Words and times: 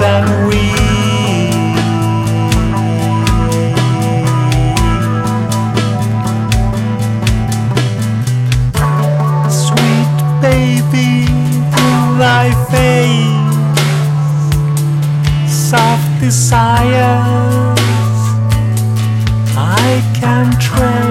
and 0.00 0.48
we. 0.48 0.58
sweet 9.50 10.16
baby, 10.40 11.26
in 11.26 12.18
thy 12.18 12.50
face 12.70 13.38
soft 15.52 16.20
desires 16.20 17.78
I 19.56 20.02
can 20.14 20.46
trace 20.60 21.07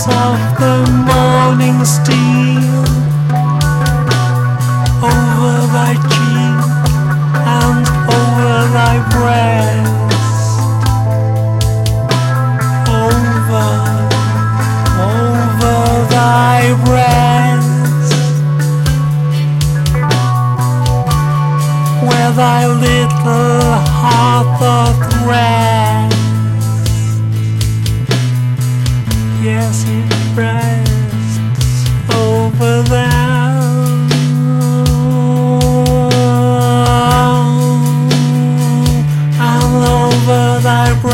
of 0.00 0.38
the 0.58 0.76
morning 1.10 1.84
steal, 1.84 2.84
over 5.04 5.54
thy 5.76 5.92
cheek 6.12 6.60
and 7.60 7.86
over 8.16 8.54
thy 8.72 8.96
breast, 9.12 10.56
over, 12.88 13.70
over 15.12 15.78
thy 16.08 16.60
breast, 16.86 18.14
where 22.02 22.32
thy 22.32 22.66
little 22.66 23.41
fire 40.72 41.11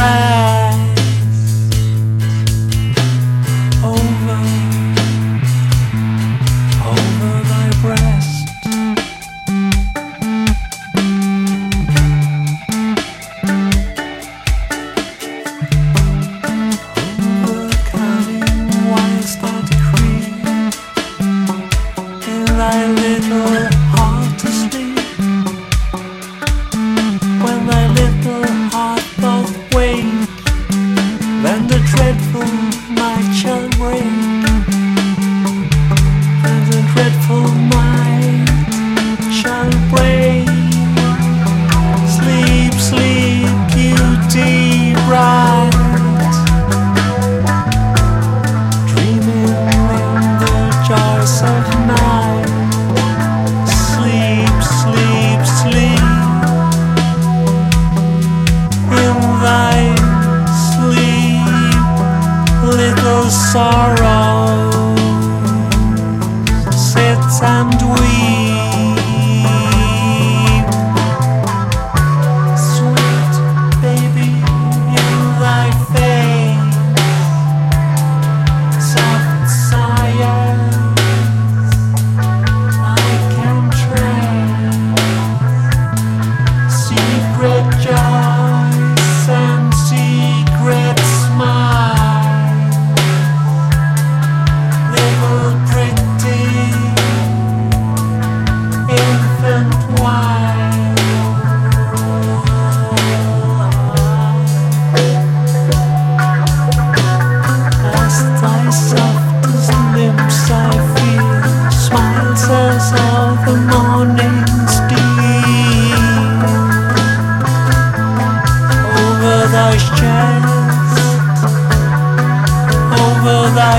sorrow. 63.31 64.17